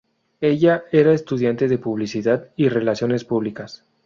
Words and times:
Ella 0.39 0.81
era 0.91 1.13
estudiante 1.13 1.67
de 1.67 1.77
Publicidad 1.77 2.47
y 2.55 2.69
relaciones 2.69 3.23
públicas. 3.23 3.85